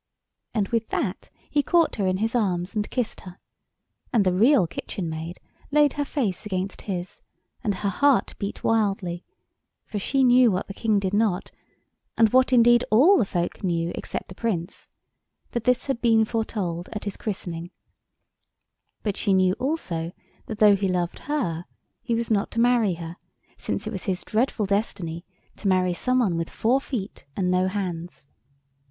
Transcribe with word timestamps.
And 0.55 0.67
with 0.69 0.87
that 0.87 1.29
he 1.47 1.61
caught 1.61 1.97
her 1.97 2.07
in 2.07 2.17
his 2.17 2.33
arms 2.33 2.75
and 2.75 2.89
kissed 2.89 3.21
her; 3.21 3.37
and 4.11 4.25
the 4.25 4.33
Real 4.33 4.65
Kitchen 4.65 5.07
Maid 5.11 5.39
laid 5.69 5.93
her 5.93 6.05
face 6.05 6.43
against 6.43 6.81
his, 6.89 7.21
and 7.63 7.75
her 7.75 7.89
heart 7.89 8.33
beat 8.39 8.63
wildly, 8.63 9.23
for 9.85 9.99
she 9.99 10.23
knew 10.23 10.49
what 10.49 10.65
the 10.67 10.73
Prince 10.73 11.01
did 11.03 11.13
not, 11.13 11.51
and 12.17 12.29
what, 12.33 12.51
indeed, 12.51 12.83
all 12.89 13.19
the 13.19 13.25
folk 13.25 13.63
knew 13.63 13.91
except 13.93 14.29
the 14.29 14.33
Prince, 14.33 14.87
that 15.51 15.65
this 15.65 15.85
had 15.85 16.01
been 16.01 16.25
foretold 16.25 16.89
at 16.93 17.03
his 17.03 17.15
christening; 17.15 17.69
but 19.03 19.15
she 19.15 19.35
knew 19.35 19.53
also 19.59 20.13
that 20.47 20.57
though 20.57 20.75
he 20.75 20.87
loved 20.87 21.19
her, 21.29 21.65
he 22.01 22.15
was 22.15 22.31
not 22.31 22.49
to 22.49 22.59
marry 22.59 22.95
her, 22.95 23.17
since 23.55 23.85
it 23.85 23.91
was 23.91 24.05
his 24.05 24.23
dreadful 24.23 24.65
destiny 24.65 25.23
to 25.55 25.67
marry 25.67 25.93
some 25.93 26.17
one 26.17 26.37
with 26.37 26.49
four 26.49 26.81
feet 26.81 27.25
and 27.35 27.51
no 27.51 27.67
hands. 27.67 28.25